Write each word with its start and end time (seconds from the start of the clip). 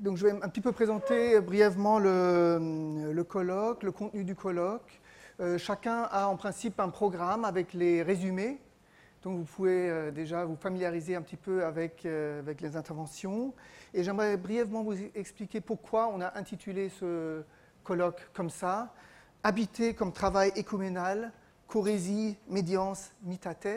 donc 0.00 0.16
je 0.16 0.26
vais 0.26 0.32
un 0.32 0.48
petit 0.48 0.60
peu 0.60 0.72
présenter 0.72 1.40
brièvement 1.40 1.98
le, 1.98 3.22
colloque, 3.22 3.82
le 3.82 3.92
contenu 3.92 4.24
du 4.24 4.34
colloque. 4.34 5.00
Euh, 5.40 5.58
chacun 5.58 6.02
a 6.10 6.26
en 6.26 6.36
principe 6.36 6.80
un 6.80 6.88
programme 6.88 7.44
avec 7.44 7.72
les 7.72 8.02
résumés. 8.02 8.60
Donc 9.22 9.38
vous 9.38 9.44
pouvez 9.44 9.90
euh, 9.90 10.10
déjà 10.10 10.44
vous 10.44 10.56
familiariser 10.56 11.16
un 11.16 11.22
petit 11.22 11.36
peu 11.36 11.64
avec, 11.64 12.06
euh, 12.06 12.40
avec 12.40 12.60
les 12.60 12.76
interventions. 12.76 13.52
Et 13.92 14.04
j'aimerais 14.04 14.36
brièvement 14.36 14.82
vous 14.82 14.96
expliquer 15.14 15.60
pourquoi 15.60 16.08
on 16.08 16.20
a 16.20 16.36
intitulé 16.38 16.88
ce 16.88 17.42
colloque 17.82 18.28
comme 18.32 18.50
ça. 18.50 18.94
Habiter 19.42 19.94
comme 19.94 20.12
travail 20.12 20.52
écuménal, 20.56 21.32
corésie, 21.66 22.36
médiance, 22.48 23.12
mitate 23.22 23.68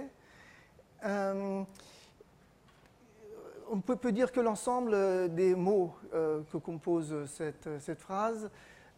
on 3.71 3.79
peut, 3.79 4.11
dire 4.11 4.31
que 4.31 4.41
l'ensemble 4.41 4.91
euh, 4.93 5.27
des 5.27 5.55
mots 5.55 5.95
euh, 6.13 6.41
que 6.51 6.57
compose 6.57 7.15
cette, 7.27 7.69
phrase 7.97 8.50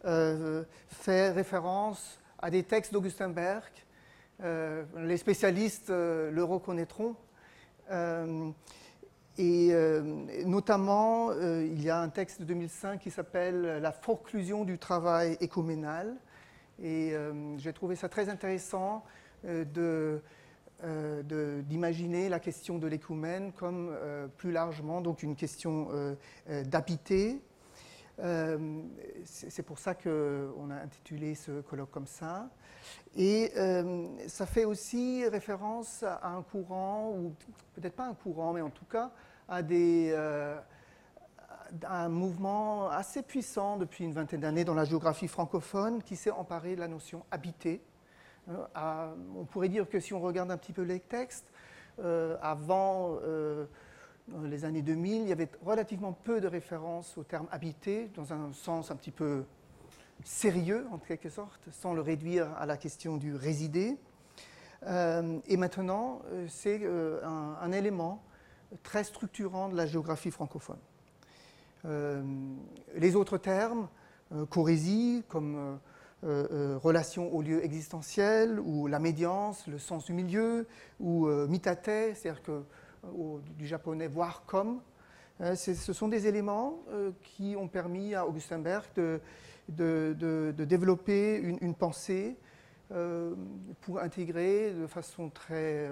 euh, 0.04 0.64
fait 0.88 1.30
référence 1.30 2.18
à 2.40 2.50
des 2.50 2.64
textes 2.64 2.92
d'Augustin 2.92 3.28
Berg. 3.28 3.72
les 4.40 5.16
spécialistes 5.16 5.90
le 5.90 6.42
reconnaîtront. 6.42 7.14
et 9.38 9.72
notamment, 10.44 11.32
il 11.32 11.82
y 11.82 11.88
a 11.88 12.00
un 12.00 12.08
texte 12.10 12.40
de 12.40 12.44
2005 12.44 13.00
qui 13.00 13.10
s'appelle 13.10 13.78
La 13.80 13.92
forclusion 13.92 14.64
du 14.64 14.78
travail 14.78 15.38
écoménal. 15.40 16.16
Et 16.82 17.14
j'ai 17.56 17.72
trouvé 17.72 17.96
ça 17.96 18.10
très 18.10 18.28
intéressant 18.28 19.04
de 19.44 20.20
d'imaginer 21.62 22.28
la 22.28 22.40
question 22.40 22.78
de 22.78 22.86
l'écoumène 22.86 23.52
comme 23.52 23.90
euh, 23.92 24.26
plus 24.28 24.52
largement 24.52 25.00
donc 25.00 25.22
une 25.22 25.36
question 25.36 25.88
euh, 25.92 26.14
d'habiter. 26.64 27.40
C'est 29.24 29.64
pour 29.64 29.80
ça 29.80 29.94
qu'on 29.94 30.70
a 30.70 30.76
intitulé 30.76 31.34
ce 31.34 31.62
colloque 31.62 31.90
comme 31.90 32.06
ça. 32.06 32.48
Et 33.16 33.52
ça 34.28 34.46
fait 34.46 34.64
aussi 34.64 35.26
référence 35.26 36.04
à 36.04 36.28
un 36.28 36.42
courant, 36.42 37.10
ou 37.10 37.34
peut-être 37.74 37.96
pas 37.96 38.06
un 38.06 38.14
courant, 38.14 38.52
mais 38.52 38.60
en 38.60 38.70
tout 38.70 38.84
cas 38.84 39.10
à 39.48 39.62
des, 39.64 40.14
un 41.82 42.08
mouvement 42.08 42.88
assez 42.88 43.22
puissant 43.22 43.76
depuis 43.76 44.04
une 44.04 44.12
vingtaine 44.12 44.40
d'années 44.40 44.64
dans 44.64 44.74
la 44.74 44.84
géographie 44.84 45.28
francophone 45.28 46.02
qui 46.02 46.16
s'est 46.16 46.30
emparé 46.30 46.76
de 46.76 46.80
la 46.80 46.88
notion 46.88 47.24
habiter 47.30 47.82
euh, 48.48 49.14
on 49.36 49.44
pourrait 49.44 49.68
dire 49.68 49.88
que 49.88 50.00
si 50.00 50.12
on 50.12 50.20
regarde 50.20 50.50
un 50.50 50.56
petit 50.56 50.72
peu 50.72 50.82
les 50.82 51.00
textes, 51.00 51.46
euh, 52.00 52.36
avant 52.42 53.18
euh, 53.22 53.66
les 54.44 54.64
années 54.64 54.82
2000, 54.82 55.22
il 55.22 55.28
y 55.28 55.32
avait 55.32 55.48
relativement 55.64 56.12
peu 56.12 56.40
de 56.40 56.48
références 56.48 57.16
au 57.16 57.24
terme 57.24 57.46
habité, 57.50 58.10
dans 58.14 58.32
un 58.32 58.52
sens 58.52 58.90
un 58.90 58.96
petit 58.96 59.12
peu 59.12 59.44
sérieux, 60.24 60.86
en 60.92 60.98
quelque 60.98 61.28
sorte, 61.28 61.60
sans 61.70 61.94
le 61.94 62.00
réduire 62.00 62.52
à 62.58 62.66
la 62.66 62.76
question 62.76 63.16
du 63.16 63.34
résider. 63.34 63.96
et 64.86 65.56
maintenant, 65.56 66.22
c'est 66.48 66.86
un, 67.24 67.72
élément 67.72 68.22
très 68.82 69.04
structurant 69.04 69.68
de 69.68 69.76
la 69.76 69.86
géographie 69.86 70.30
francophone. 70.30 70.78
les 71.84 73.16
autres 73.16 73.38
termes, 73.38 73.88
corésie, 74.48 75.24
comme 75.28 75.78
euh, 76.22 76.46
euh, 76.52 76.78
relation 76.78 77.34
au 77.34 77.42
lieu 77.42 77.62
existentiel, 77.62 78.58
ou 78.58 78.86
la 78.86 78.98
médiance, 78.98 79.66
le 79.66 79.78
sens 79.78 80.06
du 80.06 80.14
milieu, 80.14 80.66
ou 80.98 81.26
euh, 81.26 81.46
mitate, 81.46 81.84
c'est-à-dire 81.84 82.42
que 82.42 82.62
du 83.58 83.66
japonais 83.66 84.06
voir 84.06 84.44
comme. 84.46 84.80
ce 85.54 85.92
sont 85.92 86.08
des 86.08 86.26
éléments 86.26 86.78
qui 87.20 87.54
ont 87.58 87.68
permis 87.68 88.14
à 88.14 88.26
Augustin 88.26 88.58
Berg 88.58 88.86
de, 89.68 90.54
développer 90.56 91.36
une, 91.36 91.74
pensée 91.74 92.38
pour 93.82 94.00
intégrer 94.00 94.72
de 94.72 94.86
façon 94.86 95.28
très 95.28 95.90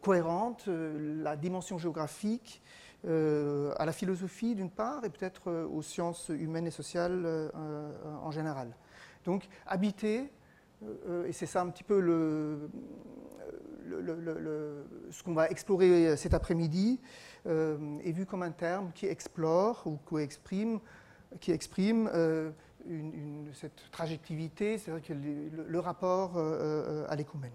cohérente 0.00 0.64
la 0.66 1.36
dimension 1.36 1.78
géographique 1.78 2.60
à 3.04 3.86
la 3.86 3.92
philosophie 3.92 4.56
d'une 4.56 4.70
part 4.70 5.04
et 5.04 5.10
peut-être 5.10 5.52
aux 5.52 5.82
sciences 5.82 6.30
humaines 6.30 6.66
et 6.66 6.72
sociales 6.72 7.52
en 8.24 8.32
général. 8.32 8.74
Donc 9.24 9.48
habiter, 9.66 10.30
euh, 10.82 10.94
euh, 11.08 11.26
et 11.26 11.32
c'est 11.32 11.46
ça 11.46 11.62
un 11.62 11.68
petit 11.68 11.84
peu 11.84 12.00
ce 15.10 15.22
qu'on 15.22 15.34
va 15.34 15.48
explorer 15.48 16.16
cet 16.16 16.34
après-midi, 16.34 17.00
euh, 17.46 17.98
est 18.04 18.12
vu 18.12 18.26
comme 18.26 18.42
un 18.42 18.50
terme 18.50 18.90
qui 18.94 19.06
explore 19.06 19.82
ou 19.86 19.98
qui 20.08 20.22
exprime, 20.22 20.80
qui 21.40 21.52
exprime 21.52 22.10
cette 23.52 23.90
trajectivité, 23.90 24.78
c'est-à-dire 24.78 25.16
le, 25.16 25.78
rapport 25.78 26.36
à 26.38 27.14
l'écoumène. 27.16 27.52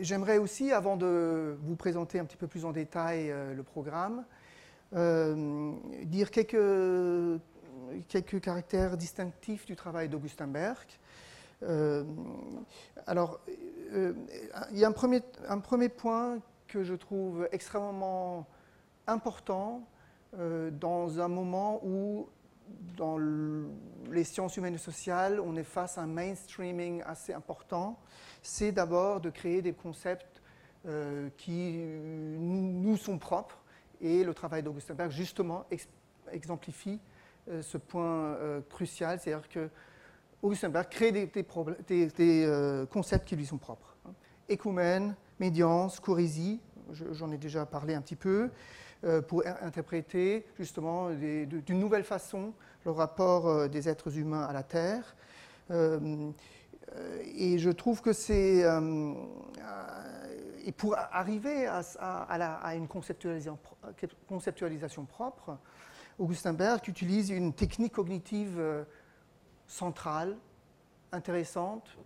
J'aimerais 0.00 0.38
aussi, 0.38 0.72
avant 0.72 0.96
de 0.96 1.56
vous 1.62 1.76
présenter 1.76 2.18
un 2.18 2.24
petit 2.24 2.36
peu 2.36 2.46
plus 2.46 2.64
en 2.64 2.72
détail 2.72 3.34
le 3.54 3.62
programme, 3.62 4.24
dire 4.92 6.30
quelques 6.30 7.40
quelques 8.08 8.40
caractères 8.40 8.96
distinctifs 8.96 9.66
du 9.66 9.76
travail 9.76 10.08
d'Augustin 10.08 10.46
Berg. 10.46 10.86
Euh, 11.62 12.04
alors, 13.06 13.40
euh, 13.92 14.12
il 14.72 14.78
y 14.78 14.84
a 14.84 14.88
un 14.88 14.92
premier, 15.60 15.88
point 15.88 16.38
que 16.68 16.82
je 16.82 16.94
trouve 16.94 17.48
extrêmement 17.52 18.46
important 19.06 19.86
euh, 20.38 20.70
dans 20.70 21.20
un 21.20 21.28
moment 21.28 21.80
où, 21.84 22.28
dans 22.96 23.18
les 24.10 24.24
sciences 24.24 24.56
humaines 24.56 24.74
et 24.74 24.78
sociales, 24.78 25.40
on 25.40 25.56
est 25.56 25.64
face 25.64 25.98
à 25.98 26.02
un 26.02 26.06
mainstreaming 26.06 27.02
assez 27.06 27.32
important, 27.32 27.98
c'est 28.42 28.72
d'abord 28.72 29.20
de 29.20 29.30
créer 29.30 29.62
des 29.62 29.72
concepts 29.72 30.42
qui 31.36 31.78
nous 31.78 32.96
sont 32.96 33.18
propres. 33.18 33.58
Et 34.00 34.22
le 34.22 34.32
travail 34.34 34.62
d'Augustin 34.62 34.94
Berg, 34.94 35.10
justement, 35.10 35.64
exemplifie 36.30 37.00
ce 37.62 37.78
point 37.78 38.34
euh, 38.34 38.60
crucial, 38.68 39.20
c'est-à-dire 39.20 39.48
que 39.48 39.68
Augustin 40.42 40.68
Berg 40.68 40.88
crée 40.88 41.12
des, 41.12 42.46
euh, 42.46 42.86
concepts 42.86 43.26
qui 43.26 43.36
lui 43.36 43.46
sont 43.46 43.58
propres. 43.58 43.96
Hein. 44.06 44.12
Écoumène, 44.48 45.14
médiance, 45.40 46.00
corésie, 46.00 46.60
j'en 47.12 47.32
ai 47.32 47.38
déjà 47.38 47.66
parlé 47.66 47.94
un 47.94 48.00
petit 48.00 48.16
peu, 48.16 48.50
pour 49.28 49.44
interpréter 49.60 50.46
justement 50.58 51.10
d'une 51.10 51.78
nouvelle 51.78 52.02
façon 52.02 52.54
le 52.84 52.90
rapport 52.90 53.68
des 53.68 53.88
êtres 53.88 54.18
humains 54.18 54.44
à 54.44 54.52
la 54.52 54.62
Terre. 54.62 55.14
et 55.70 57.58
je 57.58 57.70
trouve 57.70 58.00
que 58.00 58.12
c'est. 58.12 58.64
et 60.64 60.72
pour 60.72 60.96
arriver 60.96 61.66
à, 61.66 62.74
une 62.74 62.88
conceptualisation 62.88 65.04
propre, 65.04 65.58
Augustin 66.18 66.54
Berg 66.54 66.88
utilise 66.88 67.30
une 67.30 67.52
technique 67.52 67.92
cognitive 67.92 68.56
euh, 68.58 68.84
centrale, 69.66 70.36
intéressante, 71.12 71.96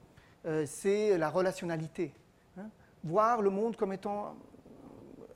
euh, 0.46 0.64
c'est 0.66 1.16
la 1.16 1.30
relationnalité. 1.30 2.12
Hein. 2.58 2.68
Voir 3.04 3.40
le 3.40 3.50
monde 3.50 3.76
comme 3.76 3.92
étant 3.92 4.34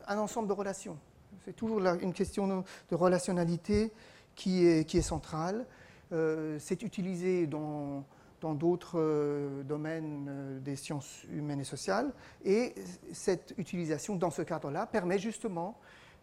un 0.09 0.19
ensemble 0.19 0.49
de 0.49 0.53
relations. 0.53 0.99
C'est 1.45 1.55
toujours 1.55 1.79
une 1.79 2.13
question 2.13 2.65
de 2.91 2.95
relationnalité 2.95 3.93
qui 4.35 4.67
est, 4.67 4.85
qui 4.89 4.99
est 4.99 5.03
centrale. 5.03 5.67
Euh, 6.13 6.59
c'est 6.59 6.83
utilisé 6.83 7.47
dans 7.47 8.05
dans 8.41 8.53
d'autres 8.53 9.63
domaines 9.63 10.61
des 10.63 10.77
sciences 10.77 11.25
humaines 11.33 11.61
et 11.61 11.65
sociales. 11.65 12.13
Et 12.45 12.75
cette 13.11 13.55
utilisation, 13.57 14.17
dans 14.17 14.31
ce 14.31 14.43
cadre-là, 14.43 14.85
permet 14.85 15.19
justement 15.19 15.79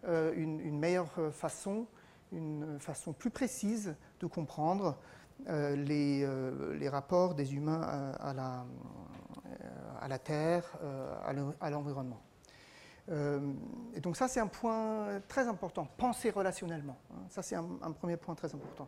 une, 0.05 0.59
une, 0.59 0.77
meilleure 0.77 1.09
façon 1.31 1.87
une 2.31 2.79
façon 2.79 3.13
plus 3.13 3.29
précise 3.29 3.95
de 4.19 4.27
comprendre 4.27 4.97
euh, 5.49 5.75
euh, 5.89 6.75
les, 6.77 6.89
rapports 6.89 7.33
des 7.33 7.55
humains 7.55 7.81
à, 8.19 8.33
la, 8.33 8.65
à 9.99 10.07
la, 10.07 10.19
Terre, 10.19 10.63
euh, 10.83 11.51
à 11.59 11.69
l'environnement. 11.69 12.21
et 13.09 13.99
donc 14.01 14.17
ça, 14.17 14.27
c'est 14.27 14.39
un 14.39 14.47
point 14.47 15.21
très 15.27 15.47
important, 15.47 15.87
penser 15.97 16.29
relationnellement. 16.29 16.97
Hein. 17.11 17.23
ça, 17.29 17.41
c'est 17.41 17.55
un, 17.55 17.91
premier 17.91 18.17
point 18.17 18.35
très 18.35 18.53
important. 18.53 18.87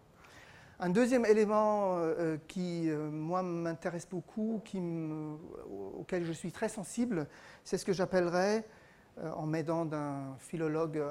Un 0.79 0.89
deuxième 0.89 1.25
élément 1.25 1.97
qui, 2.47 2.89
moi, 2.91 3.41
m'intéresse 3.41 4.07
beaucoup, 4.09 4.61
qui 4.65 4.81
auquel 5.97 6.25
je 6.25 6.31
suis 6.33 6.51
très 6.51 6.69
sensible, 6.69 7.27
c'est 7.63 7.77
ce 7.77 7.85
que 7.85 7.93
j'appellerais, 7.93 8.65
en 9.21 9.45
m'aidant 9.45 9.85
d'un 9.85 10.35
philologue 10.39 11.01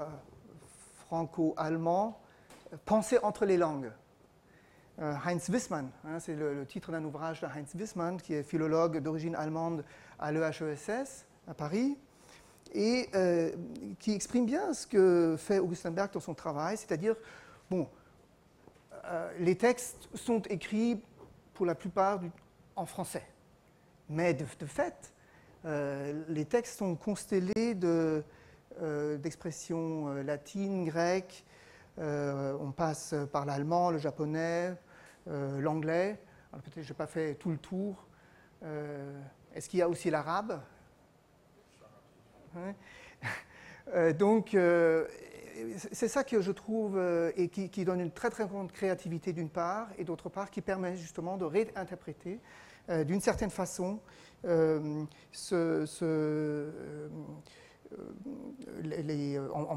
franco-allemand, 1.07 2.22
Penser 2.85 3.19
entre 3.23 3.45
les 3.45 3.59
langues. 3.59 3.91
Euh, 4.99 5.15
Heinz 5.27 5.49
Wissmann, 5.49 5.91
hein, 6.05 6.19
c'est 6.21 6.35
le, 6.35 6.65
titre 6.67 6.91
d'un 6.93 7.05
ouvrage 7.05 7.41
de 7.41 7.47
Heinz 7.47 7.75
Wissmann, 7.75 8.21
qui 8.21 8.35
est 8.35 8.43
philologue 8.43 8.99
d'origine 8.99 9.35
allemande 9.35 9.85
à 10.19 10.33
l'EHESS 10.33 11.27
à 11.49 11.55
Paris. 11.55 11.99
et 12.75 13.11
qui 13.99 14.13
exprime 14.15 14.47
bien 14.47 14.73
ce 14.73 14.87
que 14.87 15.37
fait 15.39 15.59
Augustin 15.59 15.91
Berg 15.91 16.11
dans 16.13 16.21
son 16.21 16.35
travail, 16.35 16.79
c'est-à-dire, 16.79 17.17
bon, 17.71 17.87
les 19.39 19.57
textes 19.57 20.09
sont 20.15 20.41
écrits 20.43 20.99
pour 21.53 21.67
la 21.67 21.75
plupart 21.75 22.21
en 22.77 22.87
français, 22.87 23.27
mais 24.09 24.33
de, 24.33 24.47
fait, 24.65 25.13
les 25.65 26.47
textes 26.47 26.79
sont 26.79 26.95
constellés 26.97 27.75
d'expressions 29.19 30.15
latines, 30.23 30.87
grecques, 30.87 31.45
on 31.99 32.73
passe 32.73 33.15
par 33.33 33.45
l'allemand, 33.45 33.91
le 33.91 33.99
japonais, 33.99 34.75
l'anglais. 35.27 36.19
Peut-être 36.53 36.83
je 36.83 36.93
n'ai 36.93 36.97
pas 36.97 37.07
fait 37.07 37.35
tout 37.35 37.51
le 37.51 37.59
tour. 37.59 38.07
Euh, 38.65 39.21
est-ce 39.55 39.69
qu'il 39.69 39.79
y 39.81 39.83
a 39.83 39.89
aussi 39.89 40.11
l'arabe? 40.11 40.61
Euh, 43.97 44.13
Donc, 44.13 44.55
euh, 44.55 45.09
c'est 45.91 46.07
ça 46.07 46.23
que 46.23 46.41
je 46.41 46.53
trouve 46.53 46.97
et 47.37 47.49
qui, 47.49 47.85
donne 47.85 48.01
une 48.01 48.13
très 48.13 48.31
très 48.31 48.47
grande 48.47 48.71
créativité 48.71 49.33
d'une 49.33 49.51
part, 49.51 49.89
et 49.99 50.05
d'autre 50.05 50.29
part 50.29 50.53
qui 50.53 50.61
permet 50.61 50.95
justement 50.95 51.37
de 51.37 51.45
réinterpréter 51.45 52.39
d'une 52.89 53.21
certaine 53.21 53.51
façon 53.51 53.99
en, 54.47 55.09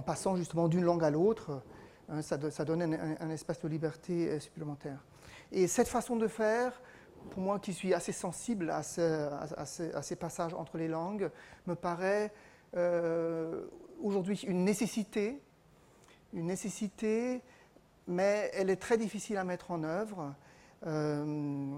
passant 0.05 0.35
justement 0.35 0.67
d'une 0.67 0.83
langue 0.83 1.03
à 1.03 1.09
l'autre. 1.09 1.63
Hein, 2.09 2.21
ça, 2.21 2.65
donne 2.65 2.81
un, 3.19 3.29
espace 3.29 3.61
de 3.61 3.67
liberté 3.67 4.39
supplémentaire. 4.39 5.03
Et 5.51 5.67
cette 5.67 5.87
façon 5.87 6.15
de 6.15 6.27
faire, 6.27 6.81
pour 7.31 7.41
moi 7.41 7.59
qui 7.59 7.73
suis 7.73 7.93
assez 7.93 8.11
sensible 8.11 8.69
à, 8.69 8.83
ces 8.83 10.15
passages 10.15 10.53
entre 10.53 10.77
les 10.77 10.87
langues, 10.87 11.29
me 11.65 11.75
paraît 11.75 12.31
euh, 12.75 13.65
aujourd'hui 14.01 14.41
une 14.47 14.63
nécessité, 14.63 15.41
une 16.33 16.47
nécessité, 16.47 17.41
mais 18.07 18.51
elle 18.53 18.69
est 18.69 18.75
très 18.75 18.97
difficile 18.97 19.37
à 19.37 19.43
mettre 19.43 19.71
en 19.71 19.83
œuvre. 19.83 20.35
Euh, 20.85 21.77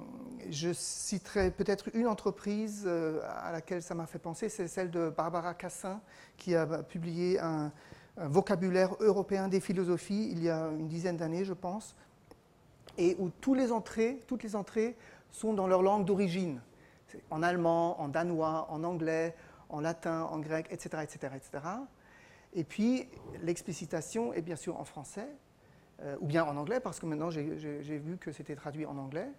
je 0.49 0.73
citerai 0.73 1.51
peut-être 1.51 1.89
une 1.93 2.07
entreprise 2.07 2.83
euh, 2.85 3.21
à 3.23 3.53
laquelle 3.53 3.81
ça 3.81 3.95
m'a 3.95 4.05
fait 4.05 4.19
penser, 4.19 4.49
c'est 4.49 4.67
celle 4.67 4.91
de 4.91 5.09
Barbara 5.09 5.53
Cassin, 5.53 6.01
qui 6.35 6.55
a 6.55 6.65
publié 6.83 7.39
un 7.39 7.71
vocabulaire 8.17 8.95
européen 8.99 9.47
des 9.47 9.59
philosophies 9.59 10.29
il 10.31 10.43
y 10.43 10.49
a 10.49 10.67
une 10.69 10.87
dizaine 10.87 11.17
d'années, 11.17 11.45
je 11.45 11.53
pense, 11.53 11.95
et 12.97 13.15
où 13.19 13.29
tous 13.29 13.53
les 13.53 13.71
entrées, 13.71 14.19
toutes 14.27 14.43
les 14.43 14.55
entrées 14.55 14.95
sont 15.29 15.53
dans 15.53 15.67
leur 15.67 15.81
langue 15.81 16.05
d'origine, 16.05 16.61
en 17.29 17.43
allemand, 17.43 18.01
en 18.01 18.07
danois, 18.07 18.67
en 18.69 18.83
anglais, 18.83 19.35
en 19.69 19.81
latin, 19.81 20.23
en 20.23 20.39
grec, 20.39 20.67
etc. 20.71 21.03
etc., 21.03 21.33
etc. 21.35 21.63
Et 22.53 22.63
puis 22.63 23.07
l'explicitation 23.43 24.33
est 24.33 24.41
bien 24.41 24.55
sûr 24.55 24.79
en 24.79 24.85
français, 24.85 25.27
euh, 26.01 26.15
ou 26.21 26.27
bien 26.27 26.43
en 26.43 26.57
anglais, 26.57 26.79
parce 26.79 26.99
que 26.99 27.05
maintenant 27.05 27.29
j'ai 27.29 27.97
vu 27.97 28.17
que 28.17 28.31
c'était 28.31 28.55
traduit 28.55 28.85
en 28.85 28.97
anglais. 28.97 29.29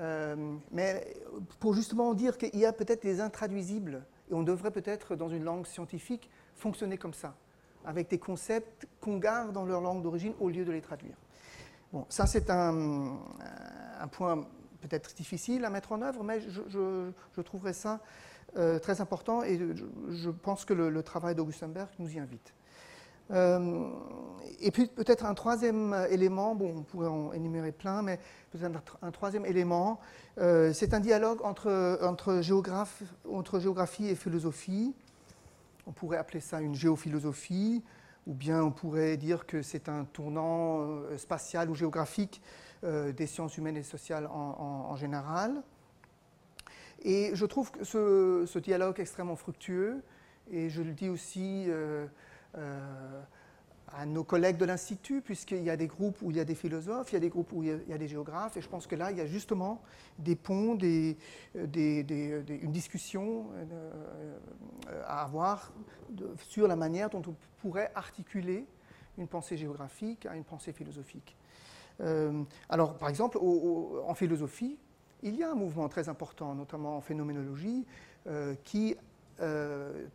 Euh, 0.00 0.56
mais 0.70 1.16
pour 1.58 1.74
justement 1.74 2.14
dire 2.14 2.38
qu'il 2.38 2.56
y 2.56 2.64
a 2.64 2.72
peut-être 2.72 3.02
des 3.02 3.20
intraduisibles, 3.20 4.04
et 4.30 4.34
on 4.34 4.42
devrait 4.42 4.70
peut-être, 4.70 5.16
dans 5.16 5.28
une 5.28 5.44
langue 5.44 5.66
scientifique, 5.66 6.30
fonctionner 6.54 6.98
comme 6.98 7.14
ça, 7.14 7.36
avec 7.88 8.10
des 8.10 8.18
concepts 8.18 8.86
qu'on 9.00 9.16
garde 9.16 9.52
dans 9.52 9.64
leur 9.64 9.80
langue 9.80 10.02
d'origine 10.02 10.34
au 10.40 10.50
lieu 10.50 10.66
de 10.66 10.72
les 10.72 10.82
traduire. 10.82 11.16
Bon, 11.90 12.04
ça 12.10 12.26
c'est 12.26 12.50
un, 12.50 13.16
point 14.12 14.46
peut-être 14.82 15.14
difficile 15.14 15.64
à 15.64 15.70
mettre 15.70 15.92
en 15.92 16.02
œuvre, 16.02 16.22
mais 16.22 16.40
je, 16.40 17.40
trouverais 17.40 17.72
ça 17.72 18.00
euh, 18.58 18.78
très 18.78 19.00
important 19.00 19.42
et 19.42 19.58
je, 20.10 20.30
pense 20.30 20.66
que 20.66 20.74
le, 20.74 21.02
travail 21.02 21.34
d'Augustin 21.34 21.68
Berg 21.68 21.88
nous 21.98 22.14
y 22.14 22.18
invite. 22.18 22.52
Euh, 23.30 23.88
et 24.60 24.70
puis 24.70 24.86
peut-être 24.88 25.24
un 25.24 25.34
troisième 25.34 25.96
élément, 26.10 26.54
bon, 26.54 26.74
on 26.76 26.82
pourrait 26.82 27.08
en 27.08 27.32
énumérer 27.32 27.72
plein, 27.72 28.02
mais 28.02 28.20
peut-être 28.50 28.98
un, 29.00 29.10
troisième 29.10 29.46
élément, 29.46 29.98
euh, 30.36 30.74
c'est 30.74 30.92
un 30.92 31.00
dialogue 31.00 31.40
entre 31.42 32.42
géographie 32.42 34.08
et 34.08 34.14
philosophie. 34.14 34.94
On 35.88 35.92
pourrait 35.92 36.18
appeler 36.18 36.40
ça 36.40 36.60
une 36.60 36.74
géophilosophie, 36.74 37.82
ou 38.26 38.34
bien 38.34 38.62
on 38.62 38.70
pourrait 38.70 39.16
dire 39.16 39.46
que 39.46 39.62
c'est 39.62 39.88
un 39.88 40.04
tournant 40.04 40.82
euh, 40.82 41.16
spatial 41.16 41.70
ou 41.70 41.74
géographique 41.74 42.42
euh, 42.84 43.10
des 43.10 43.26
sciences 43.26 43.56
humaines 43.56 43.78
et 43.78 43.82
sociales 43.82 44.26
en, 44.26 44.94
général. 44.96 45.62
Et 47.02 47.30
je 47.32 47.46
trouve 47.46 47.72
ce, 47.82 48.58
dialogue 48.58 49.00
extrêmement 49.00 49.34
fructueux, 49.34 50.02
et 50.50 50.68
je 50.68 50.82
le 50.82 50.92
dis 50.92 51.08
aussi 51.08 51.64
euh, 51.68 52.06
à 53.92 54.06
nos 54.06 54.24
collègues 54.24 54.56
de 54.56 54.64
l'Institut, 54.64 55.20
puisqu'il 55.22 55.62
y 55.62 55.70
a 55.70 55.76
des 55.76 55.86
groupes 55.86 56.20
où 56.22 56.30
il 56.30 56.36
y 56.36 56.40
a 56.40 56.44
des 56.44 56.54
philosophes, 56.54 57.12
il 57.12 57.14
y 57.14 57.16
a 57.16 57.20
des 57.20 57.28
groupes 57.28 57.52
où 57.52 57.62
il 57.62 57.82
y 57.88 57.92
a, 57.92 57.98
des 57.98 58.08
géographes, 58.08 58.56
et 58.56 58.60
je 58.60 58.68
pense 58.68 58.86
que 58.86 58.94
là, 58.94 59.10
il 59.10 59.18
y 59.18 59.20
a 59.20 59.26
justement 59.26 59.80
des 60.18 60.36
ponts, 60.36 60.74
des, 60.74 61.16
une 61.54 62.72
discussion 62.72 63.46
euh, 63.54 64.38
à 65.06 65.22
avoir 65.22 65.72
sur 66.40 66.68
la 66.68 66.76
manière 66.76 67.10
dont 67.10 67.22
on 67.26 67.34
pourrait 67.60 67.90
articuler 67.94 68.66
une 69.16 69.26
pensée 69.26 69.56
géographique 69.56 70.26
à 70.26 70.36
une 70.36 70.44
pensée 70.44 70.72
philosophique. 70.72 71.36
Euh, 72.00 72.44
alors, 72.68 72.96
par 72.98 73.08
exemple, 73.08 73.38
en 73.38 74.14
philosophie, 74.14 74.78
il 75.22 75.34
y 75.34 75.42
a 75.42 75.50
un 75.50 75.54
mouvement 75.54 75.88
très 75.88 76.08
important, 76.08 76.54
notamment 76.54 76.96
en 76.96 77.00
phénoménologie, 77.00 77.84
euh, 78.26 78.54
qui 78.64 78.96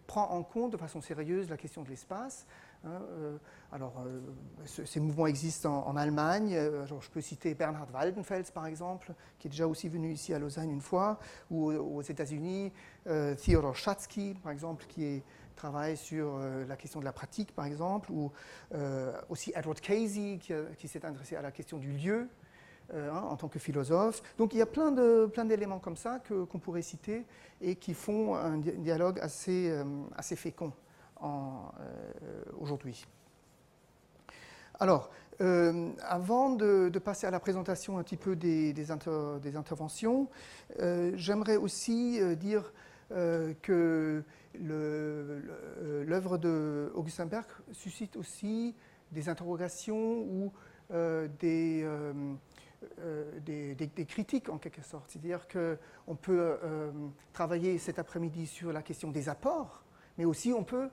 prend 0.06 0.32
en 0.32 0.44
compte 0.44 0.72
de 0.72 0.78
façon 0.78 1.00
sérieuse 1.00 1.50
la 1.50 1.56
question 1.56 1.82
de 1.82 1.88
l'espace, 1.88 2.46
euh, 2.46 2.73
alors, 3.72 4.04
euh, 4.06 4.20
ces 4.86 5.00
mouvements 5.00 5.28
existent 5.28 5.84
en, 5.88 5.96
Allemagne. 5.96 6.54
Euh, 6.54 6.86
je 6.86 7.10
peux 7.10 7.22
citer 7.22 7.54
Bernhard 7.54 7.88
Waldenfels, 7.94 8.52
par 8.54 8.68
exemple, 8.68 9.14
qui 9.40 9.48
est 9.48 9.52
déjà 9.52 9.68
aussi 9.68 9.88
venu 9.88 10.12
ici 10.12 10.34
à 10.34 10.40
Lausanne 10.40 10.70
une 10.70 10.82
fois, 10.82 11.18
ou 11.50 11.72
aux 11.72 12.02
États-Unis, 12.02 12.72
Theodor 13.06 13.76
Schatzky, 13.76 14.36
par 14.44 14.52
exemple, 14.52 14.86
qui 14.88 15.24
travaille 15.56 15.98
sur 15.98 16.38
la 16.40 16.76
question 16.76 17.00
de 17.00 17.06
la 17.06 17.14
pratique, 17.14 17.54
par 17.56 17.66
exemple, 17.66 18.12
ou 18.12 18.32
aussi 19.30 19.54
Edward 19.56 19.80
Casey, 19.80 20.40
qui, 20.78 20.88
s'est 20.88 21.06
intéressé 21.06 21.36
à 21.36 21.42
la 21.42 21.52
question 21.52 21.78
du 21.78 21.92
lieu. 21.92 22.28
Hein, 22.94 23.24
en 23.30 23.38
tant 23.38 23.48
que 23.48 23.60
philosophe. 23.60 24.22
Donc 24.38 24.54
il 24.54 24.58
y 24.58 24.62
a 24.62 24.66
plein 24.66 24.92
d'éléments 24.92 25.80
plein 25.80 25.80
comme 25.80 25.96
ça 25.96 26.22
qu'on 26.28 26.60
pourrait 26.60 26.82
citer 26.82 27.26
et 27.62 27.76
qui 27.76 27.94
font 27.94 28.36
un 28.36 28.58
dialogue 28.58 29.20
assez, 29.22 29.74
assez 30.18 30.36
fécond. 30.36 30.74
Euh, 31.24 32.44
aujourd'hui. 32.60 33.06
Alors, 34.80 35.10
euh, 35.40 35.92
avant 36.02 36.50
de, 36.50 36.92
passer 37.00 37.26
à 37.28 37.32
la 37.32 37.40
présentation 37.40 37.98
un 37.98 38.04
petit 38.04 38.18
peu 38.18 38.36
des, 38.36 38.74
des, 38.74 38.92
interventions, 38.92 40.28
euh, 40.80 41.12
j'aimerais 41.16 41.56
aussi 41.56 42.20
dire 42.36 42.74
que 43.10 44.24
l'œuvre 44.60 46.38
de 46.38 46.92
Augustin 46.96 47.26
Berg 47.26 47.46
suscite 47.72 48.18
aussi 48.18 48.76
des 49.12 49.30
interrogations 49.30 50.24
ou 50.24 50.52
des, 51.40 51.88
des, 53.46 53.76
des, 53.76 54.06
critiques 54.06 54.50
en 54.50 54.58
quelque 54.58 54.82
sorte. 54.82 55.12
C'est-à-dire 55.12 55.48
qu'on 55.48 56.16
peut 56.16 56.58
travailler 57.34 57.78
cet 57.78 58.00
après-midi 58.00 58.48
sur 58.48 58.74
la 58.74 58.82
question 58.82 59.12
des 59.12 59.30
apports, 59.30 59.84
mais 60.18 60.26
aussi 60.26 60.52
on 60.52 60.64
peut 60.64 60.90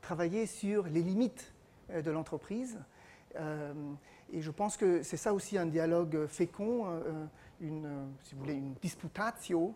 travailler 0.00 0.46
sur 0.46 0.84
les 0.84 1.02
limites 1.02 1.52
euh, 1.90 2.02
de 2.02 2.10
l'entreprise. 2.10 2.78
Euh, 3.36 3.72
et 4.32 4.40
je 4.40 4.50
pense 4.50 4.76
que 4.76 5.02
c'est 5.02 5.16
ça 5.16 5.32
aussi 5.32 5.58
un 5.58 5.66
dialogue 5.66 6.26
fécond, 6.26 6.86
euh, 6.86 7.26
une, 7.60 8.08
si 8.22 8.34
vous 8.34 8.40
voulez, 8.40 8.54
une 8.54 8.74
disputatio, 8.74 9.74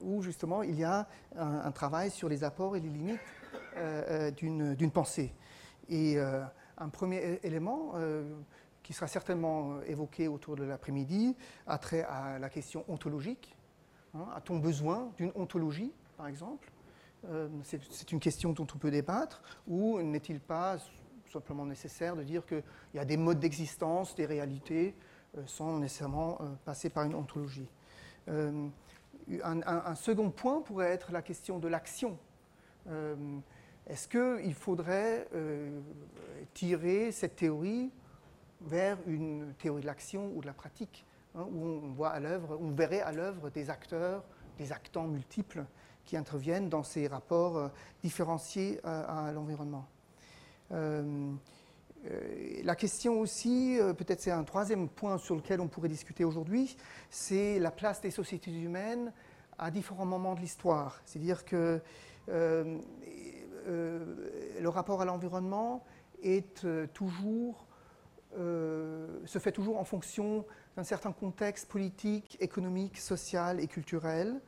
où 0.00 0.22
justement 0.22 0.62
il 0.62 0.78
y 0.78 0.84
a 0.84 1.06
un, 1.36 1.70
travail 1.70 2.10
sur 2.10 2.30
les 2.30 2.44
apports 2.44 2.76
et 2.76 2.80
les 2.80 2.88
limites 2.88 3.20
d'une 4.38 4.90
pensée. 4.90 5.34
Et 5.90 6.18
un 6.18 6.88
premier 6.88 7.40
élément 7.42 7.92
qui 8.82 8.94
sera 8.94 9.06
certainement 9.06 9.82
évoqué 9.82 10.28
autour 10.28 10.56
de 10.56 10.64
l'après-midi 10.64 11.36
a 11.66 11.76
trait 11.76 12.04
à 12.04 12.38
la 12.38 12.48
question 12.48 12.86
ontologique. 12.88 13.54
Hein, 14.14 14.26
A-t-on 14.34 14.58
besoin 14.58 15.12
d'une 15.18 15.32
ontologie, 15.34 15.92
par 16.16 16.28
exemple? 16.28 16.72
C'est 17.62 18.12
une 18.12 18.20
question 18.20 18.52
dont 18.52 18.66
on 18.74 18.78
peut 18.78 18.90
débattre, 18.90 19.42
ou 19.66 20.00
n'est-il 20.02 20.40
pas 20.40 20.78
simplement 21.32 21.66
nécessaire 21.66 22.16
de 22.16 22.22
dire 22.22 22.46
qu'il 22.46 22.62
y 22.94 22.98
a 22.98 23.04
des 23.04 23.16
modes 23.16 23.40
d'existence, 23.40 24.14
des 24.14 24.26
réalités, 24.26 24.94
euh, 25.36 25.42
sans 25.46 25.78
nécessairement 25.78 26.38
euh, 26.40 26.44
passer 26.64 26.88
par 26.88 27.04
une 27.04 27.14
ontologie 27.14 27.68
un, 29.42 29.94
second 29.94 30.30
point 30.30 30.60
pourrait 30.62 30.90
être 30.90 31.12
la 31.12 31.22
question 31.22 31.58
de 31.60 31.68
l'action. 31.68 32.18
Est-ce 33.86 34.08
qu'il 34.08 34.54
faudrait 34.54 35.28
tirer 36.54 37.12
cette 37.12 37.36
théorie 37.36 37.92
vers 38.60 38.98
une 39.06 39.52
théorie 39.58 39.82
de 39.82 39.86
l'action 39.86 40.32
ou 40.34 40.40
de 40.40 40.46
la 40.46 40.52
pratique, 40.52 41.04
hein, 41.34 41.46
où 41.50 41.64
on, 41.64 41.94
on 41.98 42.70
verrait 42.70 43.00
à 43.00 43.12
l'œuvre 43.12 43.50
des 43.50 43.70
acteurs, 43.70 44.24
des 44.58 44.72
actants 44.72 45.06
multiples 45.06 45.64
qui 46.06 46.16
interviennent 46.16 46.68
dans 46.68 46.82
ces 46.82 47.06
rapports 47.06 47.70
différenciés 48.02 48.80
à, 48.84 49.30
l'environnement. 49.34 49.86
la 50.70 51.36
question 52.76 53.20
aussi, 53.20 53.78
peut-être 53.98 54.20
c'est 54.20 54.30
un 54.30 54.44
troisième 54.44 54.88
point 54.88 55.18
sur 55.18 55.34
lequel 55.34 55.60
on 55.60 55.68
pourrait 55.68 55.88
discuter 55.88 56.24
aujourd'hui, 56.24 56.76
c'est 57.10 57.58
la 57.58 57.70
place 57.70 58.00
des 58.00 58.10
sociétés 58.10 58.52
humaines 58.52 59.12
à 59.58 59.70
différents 59.70 60.06
moments 60.06 60.34
de 60.34 60.40
l'histoire. 60.40 61.00
C'est-à-dire 61.04 61.44
que 61.44 61.80
le 62.28 62.80
rapport 64.68 65.02
à 65.02 65.04
l'environnement 65.04 65.84
euh, 68.38 69.06
se 69.24 69.38
fait 69.38 69.52
toujours 69.52 69.78
en 69.78 69.84
fonction 69.84 70.44
d'un 70.76 70.82
certain 70.82 71.12
contexte 71.12 71.68
politique, 71.68 72.36
économique, 72.40 72.98
social 72.98 73.60
et 73.60 73.66
culturel, 73.66 74.40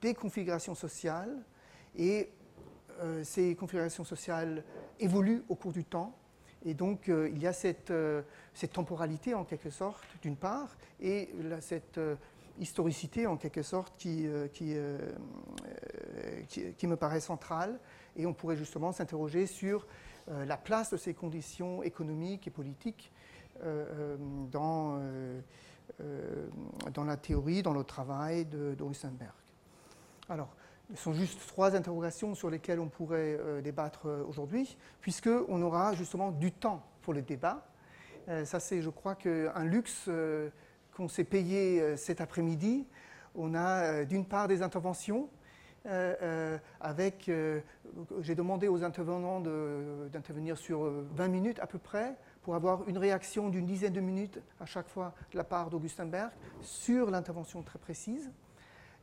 des 0.00 0.14
configurations 0.14 0.74
sociales, 0.74 1.36
et 1.96 2.30
euh, 3.00 3.24
ces 3.24 3.54
configurations 3.54 4.04
sociales 4.04 4.64
évoluent 4.98 5.42
au 5.48 5.54
cours 5.54 5.72
du 5.72 5.84
temps, 5.84 6.16
et 6.64 6.74
donc 6.74 7.08
euh, 7.08 7.30
il 7.32 7.40
y 7.40 7.46
a 7.46 7.52
cette, 7.52 7.92
cette, 8.54 8.72
temporalité 8.72 9.34
en 9.34 9.44
quelque 9.44 9.70
sorte, 9.70 10.04
d'une 10.22 10.36
part, 10.36 10.76
et 11.00 11.30
cette 11.60 12.00
historicité 12.58 13.26
en 13.26 13.36
quelque 13.36 13.62
sorte 13.62 13.96
qui, 13.96 14.26
me 16.86 16.94
paraît 16.96 17.20
centrale, 17.20 17.78
et 18.16 18.26
on 18.26 18.34
pourrait 18.34 18.56
justement 18.56 18.92
s'interroger 18.92 19.46
sur 19.46 19.86
la 20.28 20.56
place 20.56 20.90
de 20.90 20.96
ces 20.96 21.14
conditions 21.14 21.82
économiques 21.82 22.46
et 22.46 22.50
politiques 22.50 23.10
euh, 23.62 23.84
euh, 23.90 24.16
dans, 24.50 24.98
euh, 26.00 26.46
la 27.04 27.16
théorie, 27.16 27.62
dans 27.62 27.74
le 27.74 27.84
travail 27.84 28.46
de, 28.46 28.74
Berg. 28.74 29.34
Alors, 30.30 30.54
ce 30.94 31.02
sont 31.02 31.12
juste 31.12 31.44
trois 31.48 31.74
interrogations 31.74 32.36
sur 32.36 32.50
lesquelles 32.50 32.78
on 32.78 32.88
pourrait 32.88 33.36
débattre 33.64 34.06
aujourd'hui, 34.28 34.76
puisqu'on 35.00 35.60
aura 35.60 35.92
justement 35.94 36.30
du 36.30 36.52
temps 36.52 36.86
pour 37.02 37.14
le 37.14 37.20
débat. 37.20 37.66
ça, 38.44 38.60
c'est, 38.60 38.80
je 38.80 38.90
crois, 38.90 39.18
un 39.24 39.64
luxe 39.64 40.08
qu'on 40.96 41.08
s'est 41.08 41.24
payé 41.24 41.96
cet 41.96 42.20
après-midi. 42.20 42.86
On 43.34 43.56
a 43.56 44.04
d'une 44.04 44.24
part 44.24 44.46
des 44.46 44.62
interventions 44.62 45.28
avec, 46.80 47.28
j'ai 48.20 48.34
demandé 48.36 48.68
aux 48.68 48.84
intervenants 48.84 49.40
d'intervenir 49.40 50.56
sur 50.56 50.84
20 51.16 51.26
minutes 51.26 51.58
à 51.58 51.66
peu 51.66 51.78
près, 51.78 52.14
pour 52.42 52.54
avoir 52.54 52.88
une 52.88 52.98
réaction 52.98 53.48
d'une 53.48 53.66
dizaine 53.66 53.94
de 53.94 54.00
minutes 54.00 54.40
à 54.60 54.64
chaque 54.64 54.88
fois 54.88 55.12
de 55.32 55.36
la 55.36 55.44
part 55.44 55.70
d'Augustin 55.70 56.06
Berg 56.06 56.30
sur 56.60 57.10
l'intervention 57.10 57.62
très 57.62 57.80
précise. 57.80 58.30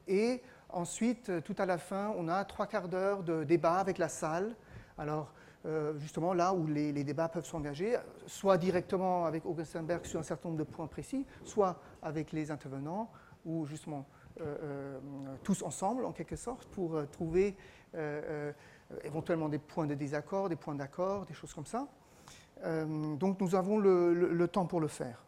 Et 0.07 0.41
ensuite, 0.69 1.43
tout 1.43 1.55
à 1.57 1.65
la 1.65 1.77
fin, 1.77 2.13
on 2.17 2.27
a 2.27 2.43
trois 2.45 2.67
quarts 2.67 2.87
d'heure 2.87 3.23
de 3.23 3.43
débat 3.43 3.75
avec 3.75 3.97
la 3.97 4.09
salle. 4.09 4.55
Alors, 4.97 5.31
euh, 5.65 5.97
justement, 5.99 6.33
là 6.33 6.53
où 6.53 6.67
les, 6.67 7.03
débats 7.03 7.29
peuvent 7.29 7.45
s'engager, 7.45 7.97
soit 8.25 8.57
directement 8.57 9.25
avec 9.25 9.45
Augustin 9.45 9.83
Berg 9.83 10.05
sur 10.05 10.19
un 10.19 10.23
certain 10.23 10.49
nombre 10.49 10.59
de 10.59 10.69
points 10.69 10.87
précis, 10.87 11.25
soit 11.43 11.79
avec 12.01 12.31
les 12.31 12.51
intervenants, 12.51 13.09
ou 13.45 13.65
justement 13.65 14.05
euh, 14.41 14.57
euh, 14.61 14.99
tous 15.43 15.63
ensemble, 15.63 16.05
en 16.05 16.11
quelque 16.11 16.35
sorte, 16.35 16.65
pour 16.67 17.01
trouver 17.11 17.55
éventuellement 19.03 19.49
des 19.49 19.57
points 19.57 19.87
de 19.87 19.95
désaccord, 19.95 20.49
des 20.49 20.55
points 20.55 20.75
d'accord, 20.75 21.25
des 21.25 21.33
choses 21.33 21.53
comme 21.53 21.65
ça. 21.65 21.87
Euh, 22.63 23.15
donc 23.15 23.39
nous 23.39 23.55
avons 23.55 23.77
le, 23.77 24.47
temps 24.47 24.65
pour 24.65 24.79
le 24.79 24.87
faire. 24.87 25.23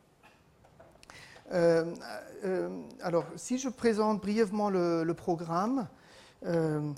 Euh, 1.51 1.93
euh, 2.43 2.69
alors, 3.01 3.25
si 3.35 3.57
je 3.57 3.69
présente 3.69 4.21
brièvement 4.21 4.69
le, 4.69 5.11
programme, 5.13 5.87
on 6.43 6.93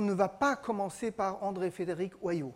ne 0.00 0.12
va 0.12 0.28
pas 0.28 0.56
commencer 0.56 1.10
par 1.10 1.42
André-Frédéric 1.42 2.12
Hoyot. 2.22 2.54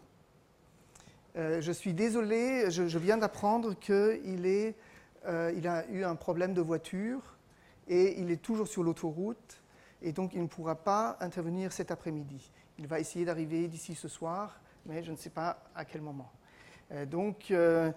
je 1.35 1.73
suis 1.73 1.94
désolé, 1.94 2.70
je, 2.70 2.99
viens 2.99 3.16
d'apprendre 3.16 3.75
qu'il 3.75 4.46
il 5.26 5.68
a 5.68 5.88
eu 5.88 6.04
un 6.04 6.16
problème 6.16 6.54
de 6.54 6.61
voiture 6.61 7.37
et 7.88 8.20
il 8.20 8.30
est 8.30 8.42
toujours 8.42 8.68
sur 8.68 8.82
l'autoroute 8.82 9.62
et 10.02 10.12
donc 10.12 10.35
il 10.35 10.42
ne 10.42 10.49
pourra 10.49 10.75
pas 10.75 11.16
intervenir 11.20 11.73
cet 11.73 11.90
après-midi. 11.90 12.50
Il 12.78 12.87
va 12.87 13.00
essayer 13.00 13.25
d'arriver 13.25 13.68
d'ici 13.68 13.94
ce 13.94 14.08
soir, 14.08 14.61
mais 14.85 15.02
je 15.02 15.11
ne 15.11 15.16
sais 15.16 15.30
pas 15.30 15.58
à 15.75 15.85
quel 15.85 16.02
moment. 16.02 16.30
Euh, 16.92 17.06
donc, 17.06 17.50
euh, 17.50 17.90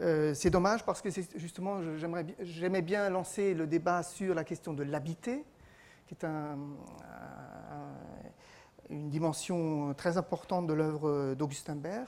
euh, 0.00 0.34
c'est 0.34 0.50
dommage 0.50 0.84
parce 0.84 1.02
que 1.02 1.08
justement, 1.36 1.80
j'aimais 2.40 2.82
bien 2.82 3.10
lancer 3.10 3.54
le 3.54 3.66
débat 3.66 4.02
sur 4.02 4.34
la 4.34 4.44
question 4.44 4.72
de 4.72 4.82
l'habité, 4.82 5.44
qui 6.06 6.14
est 6.14 6.24
une 8.88 9.10
dimension 9.10 9.94
très 9.94 10.16
importante 10.16 10.66
de 10.66 10.74
l'œuvre 10.74 11.34
d'Augustin 11.34 11.74
Berg. 11.74 12.06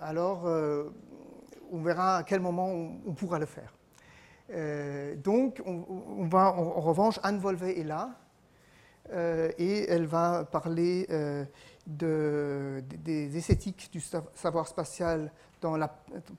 Alors, 0.00 0.44
on 1.70 1.82
verra 1.82 2.18
à 2.18 2.22
quel 2.24 2.40
moment 2.40 2.68
on, 3.06 3.12
pourra 3.12 3.38
le 3.38 3.46
faire. 3.46 3.72
donc, 5.22 5.62
on, 5.64 6.26
va, 6.26 6.52
en, 6.52 6.80
revanche, 6.80 7.20
Anne 7.22 7.38
Volvé 7.38 7.78
est 7.78 7.84
là, 7.84 8.10
et 9.12 9.86
elle 9.88 10.06
va 10.06 10.44
parler 10.44 11.06
de, 11.86 12.82
des 13.04 13.36
esthétiques 13.36 13.90
du 13.92 14.00
savoir 14.34 14.66
spatial 14.66 15.30
dans 15.60 15.76
la 15.76 15.88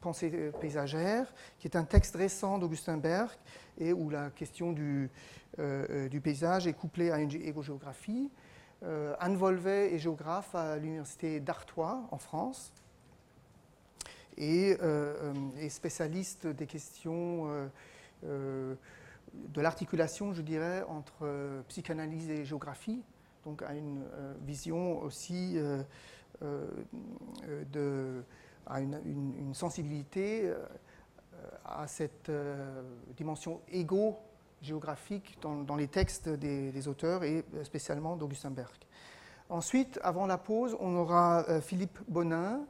pensée 0.01 0.51
paysagère, 0.61 1.33
qui 1.59 1.67
est 1.67 1.75
un 1.75 1.83
texte 1.83 2.15
récent 2.15 2.57
d'Augustin 2.59 2.97
Berg, 2.97 3.31
et 3.79 3.91
où 3.91 4.09
la 4.09 4.29
question 4.29 4.71
du, 4.71 5.09
euh, 5.59 5.85
euh, 5.89 6.09
du 6.09 6.21
paysage 6.21 6.67
est 6.67 6.73
couplée 6.73 7.11
à 7.11 7.17
une 7.17 7.31
égogéographie. 7.31 8.29
Euh, 8.83 9.15
Anne 9.19 9.35
Volvet 9.35 9.93
est 9.93 9.97
géographe 9.97 10.53
à 10.53 10.77
l'université 10.77 11.39
d'Artois, 11.39 12.07
en 12.11 12.17
France, 12.17 12.71
et 14.37 14.77
est 15.57 15.69
spécialiste 15.69 16.45
des 16.45 16.65
questions 16.65 17.69
de 19.53 19.61
l'articulation, 19.61 20.33
je 20.33 20.41
dirais, 20.41 20.83
entre 20.87 21.63
psychanalyse 21.67 22.29
et 22.29 22.45
géographie, 22.45 23.01
donc 23.45 23.61
à 23.61 23.73
une 23.73 24.03
vision 24.45 25.01
aussi 25.01 25.57
de 26.41 28.23
à 28.67 28.79
une, 28.81 29.53
sensibilité 29.53 30.43
euh, 30.45 30.55
à 31.65 31.87
cette 31.87 32.29
euh, 32.29 32.81
dimension 33.15 33.61
égo-géographique 33.71 35.37
dans, 35.41 35.75
les 35.75 35.87
textes 35.87 36.29
des, 36.29 36.87
auteurs 36.87 37.23
et 37.23 37.45
spécialement 37.63 38.15
d'Augustin 38.15 38.51
Berg. 38.51 38.71
Ensuite, 39.49 39.99
avant 40.03 40.25
la 40.25 40.37
pause, 40.37 40.75
on 40.79 40.95
aura 40.95 41.45
euh, 41.49 41.61
Philippe 41.61 41.99
Bonin. 42.07 42.61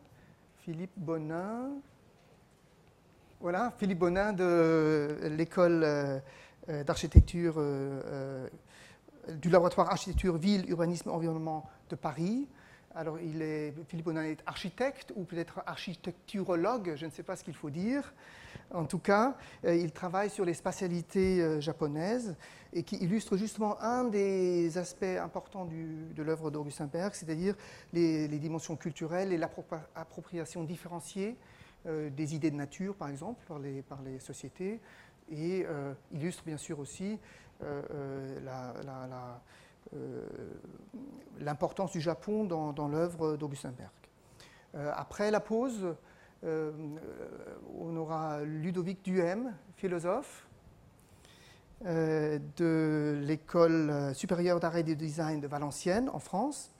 Philippe 0.57 0.97
Bonin. 0.97 1.69
Voilà, 3.39 3.71
Philippe 3.77 3.99
Bonin 3.99 4.33
de 4.33 5.17
l'école 5.23 6.21
d'architecture 6.67 7.61
du 9.29 9.49
laboratoire 9.49 9.89
architecture, 9.89 10.37
ville, 10.37 10.69
urbanisme, 10.69 11.09
environnement 11.09 11.69
de 11.89 11.95
Paris. 11.95 12.47
Alors, 12.97 13.19
il 13.19 13.41
est, 13.41 13.73
Philippe 13.89 14.05
Bonin 14.05 14.23
est 14.23 14.41
architecte 14.45 15.11
ou 15.17 15.25
peut-être 15.25 15.61
architecturologue, 15.65 16.93
je 16.95 17.05
ne 17.05 17.11
sais 17.11 17.23
pas 17.23 17.35
ce 17.35 17.43
qu'il 17.43 17.53
faut 17.53 17.69
dire. 17.69 18.13
En 18.73 18.85
tout 18.85 18.99
cas, 18.99 19.35
euh, 19.65 19.75
il 19.75 19.91
travaille 19.91 20.29
sur 20.29 20.45
les 20.45 20.53
spatialités 20.53 21.41
euh, 21.41 21.59
japonaises 21.59 22.37
et 22.71 22.83
qui 22.83 22.95
illustre 22.95 23.35
justement 23.35 23.81
un 23.81 24.05
des 24.05 24.77
aspects 24.77 25.03
importants 25.03 25.65
de 25.65 26.23
l'œuvre 26.23 26.51
d'Augustin 26.51 26.85
Berg, 26.85 27.13
c'est-à-dire 27.13 27.55
les, 27.91 28.27
dimensions 28.27 28.77
culturelles 28.77 29.33
et 29.33 29.37
l'appropriation 29.37 30.63
différenciée 30.63 31.35
euh, 31.87 32.09
des 32.09 32.33
idées 32.33 32.51
de 32.51 32.55
nature, 32.55 32.95
par 32.95 33.09
exemple, 33.09 33.43
par 33.45 33.59
les, 33.59 33.81
par 33.81 34.01
les 34.03 34.19
sociétés, 34.19 34.79
et 35.31 35.65
illustre 36.11 36.43
bien 36.45 36.57
sûr 36.57 36.79
aussi 36.79 37.19
la 37.61 38.73
euh, 39.93 40.23
l'importance 41.39 41.91
du 41.91 41.99
Japon 41.99 42.45
dans, 42.45 42.87
l'œuvre 42.87 43.35
d'Augustin 43.35 43.71
Berg. 43.71 43.91
Euh, 44.73 44.91
après 44.95 45.29
la 45.31 45.41
pause, 45.41 45.95
euh, 46.43 46.71
on 47.77 47.95
aura 47.97 48.41
Ludovic 48.43 49.03
Duhem, 49.03 49.53
philosophe 49.75 50.47
de 51.83 53.19
l'école 53.21 54.15
supérieure 54.15 54.61
d'art 54.61 54.77
et 54.77 54.83
de 54.83 54.93
design 54.93 55.41
de 55.41 55.47
Valenciennes 55.47 56.09
en 56.13 56.19
France. 56.19 56.71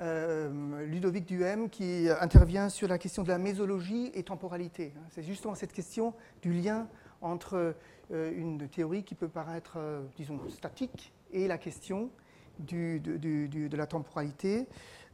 Ludovic 0.00 1.26
Duhem 1.26 1.68
qui 1.68 2.08
intervient 2.20 2.68
sur 2.68 2.88
la 2.88 2.98
question 2.98 3.22
de 3.22 3.28
la 3.28 3.38
mésologie 3.38 4.10
et 4.14 4.22
temporalité. 4.22 4.94
C'est 5.10 5.22
justement 5.22 5.54
cette 5.54 5.72
question 5.72 6.14
du 6.40 6.52
lien 6.52 6.88
entre 7.20 7.74
une 8.10 8.66
théorie 8.68 9.04
qui 9.04 9.14
peut 9.14 9.28
paraître, 9.28 9.78
disons, 10.16 10.40
statique 10.48 11.12
et 11.32 11.48
la 11.48 11.58
question 11.58 12.10
de 12.58 13.76
la 13.76 13.86
temporalité, 13.86 14.66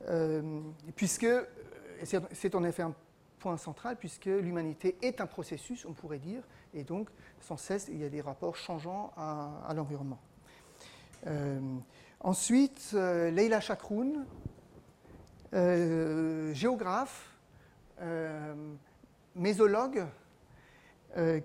euh, 0.08 0.60
puisque 0.94 1.26
c'est 2.02 2.54
en 2.54 2.64
effet 2.64 2.82
un 2.82 2.94
point 3.38 3.56
central, 3.56 3.96
puisque 3.96 4.26
l'humanité 4.26 4.96
est 5.02 5.20
un 5.20 5.26
processus, 5.26 5.86
on 5.86 5.92
pourrait 5.92 6.18
dire, 6.18 6.42
et 6.74 6.84
donc 6.84 7.08
sans 7.40 7.56
cesse 7.56 7.88
il 7.88 7.98
y 7.98 8.04
a 8.04 8.08
des 8.08 8.20
rapports 8.20 8.56
changeants 8.56 9.12
à, 9.16 9.72
l'environnement. 9.74 10.18
ensuite, 12.20 12.92
Leila 12.92 13.60
Chakroun, 13.60 14.26
géographe, 15.52 17.30
mésologue, 19.34 20.04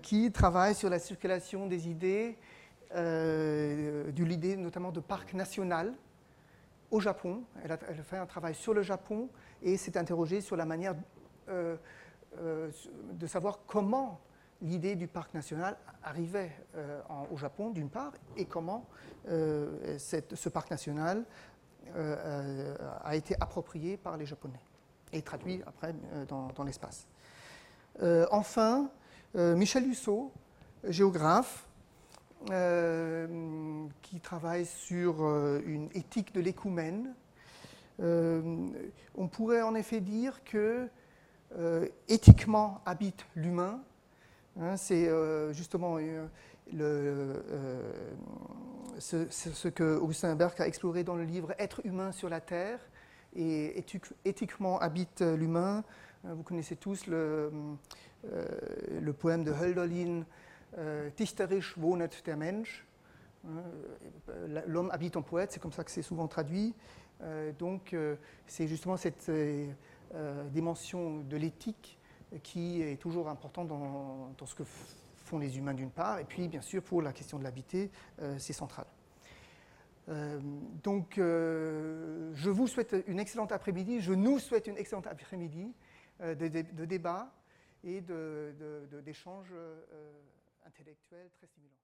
qui 0.02 0.30
travaille 0.32 0.74
sur 0.74 0.90
la 0.90 0.98
circulation 0.98 1.66
des 1.66 1.88
idées, 1.88 2.36
de 2.94 4.24
l'idée 4.24 4.56
notamment 4.56 4.92
de 4.92 5.00
parc 5.00 5.34
national 5.34 5.94
au 6.90 7.00
Japon. 7.00 7.42
Elle 7.64 7.72
a, 7.72 7.78
fait 7.78 8.18
un 8.18 8.26
travail 8.26 8.54
sur 8.54 8.74
le 8.74 8.82
Japon 8.82 9.28
et 9.62 9.76
s'est 9.76 9.96
interrogée 9.96 10.40
sur 10.40 10.56
la 10.56 10.66
manière 10.66 10.94
de 11.48 13.26
savoir 13.26 13.60
comment 13.66 14.20
l'idée 14.62 14.94
du 14.94 15.08
parc 15.08 15.34
national 15.34 15.76
arrivait 16.02 16.52
euh, 16.76 17.00
au 17.30 17.36
Japon, 17.36 17.70
d'une 17.70 17.90
part, 17.90 18.12
et 18.36 18.44
comment 18.44 18.86
euh, 19.28 19.98
ce 19.98 20.48
parc 20.48 20.70
national 20.70 21.18
euh, 21.18 21.22
a 21.94 23.16
été 23.16 23.34
approprié 23.40 23.96
par 23.96 24.16
les 24.16 24.26
Japonais 24.26 24.60
et 25.12 25.22
traduit 25.22 25.62
après 25.66 25.94
dans, 26.28 26.64
l'espace. 26.64 27.06
enfin, 28.30 28.90
Michel 29.34 29.86
Husseau, 29.86 30.32
géographe, 30.84 31.66
qui 32.46 34.20
travaille 34.20 34.66
sur 34.66 35.22
une 35.66 35.88
éthique 35.94 36.34
de 36.34 36.40
l'écoumène. 36.40 37.14
on 37.98 39.28
pourrait 39.30 39.62
en 39.62 39.74
effet 39.74 40.00
dire 40.00 40.42
que 40.44 40.88
éthiquement 42.08 42.80
habite 42.86 43.26
l'humain, 43.36 43.82
Hein, 44.60 44.76
c'est 44.76 45.08
euh, 45.08 45.52
justement 45.54 45.96
euh, 46.74 47.34
euh, 47.50 47.92
ce, 48.98 49.68
que 49.68 49.96
Augustin 49.96 50.34
Berg 50.34 50.54
a 50.60 50.66
exploré 50.66 51.04
dans 51.04 51.16
le 51.16 51.24
livre 51.24 51.54
Être 51.58 51.84
humain 51.84 52.12
sur 52.12 52.28
la 52.28 52.40
Terre 52.40 52.80
et 53.34 53.82
éthiquement 54.24 54.78
habite 54.78 55.22
l'humain. 55.22 55.84
Vous 56.24 56.42
connaissez 56.42 56.76
tous 56.76 57.06
le, 57.06 57.50
le 58.24 59.12
poème 59.12 59.42
de 59.42 59.50
Hölderlin, 59.50 60.24
Dichterisch 61.16 61.76
wohnet 61.78 62.10
der 62.24 62.36
Mensch. 62.36 62.86
L'homme 64.66 64.90
habite 64.90 65.16
en 65.16 65.22
poète, 65.22 65.50
c'est 65.52 65.60
comme 65.60 65.72
ça 65.72 65.82
que 65.82 65.90
c'est 65.90 66.02
souvent 66.02 66.28
traduit. 66.28 66.74
donc 67.58 67.96
c'est 68.46 68.68
justement 68.68 68.98
cette 68.98 69.32
dimension 70.52 71.20
de 71.20 71.36
l'éthique 71.38 71.98
qui 72.42 72.82
est 72.82 73.00
toujours 73.00 73.28
important 73.28 73.64
dans, 73.64 74.34
ce 74.44 74.54
que 74.54 74.64
les 75.38 75.58
humains 75.58 75.74
d'une 75.74 75.90
part, 75.90 76.18
et 76.18 76.24
puis 76.24 76.48
bien 76.48 76.60
sûr 76.60 76.82
pour 76.82 77.02
la 77.02 77.12
question 77.12 77.38
de 77.38 77.44
l'habiter, 77.44 77.90
euh, 78.20 78.38
c'est 78.38 78.52
central. 78.52 78.86
Euh, 80.08 80.40
donc 80.82 81.18
euh, 81.18 82.32
je 82.34 82.50
vous 82.50 82.66
souhaite 82.66 82.96
une 83.06 83.20
excellente 83.20 83.52
après-midi, 83.52 84.00
je 84.00 84.12
nous 84.12 84.38
souhaite 84.38 84.66
une 84.66 84.76
excellente 84.76 85.06
après-midi 85.06 85.72
de, 86.20 86.34
de, 86.34 86.84
débat 86.84 87.32
et 87.84 88.00
d'échanges 89.02 89.54
intellectuels 90.64 91.30
très 91.36 91.46
stimulants. 91.46 91.81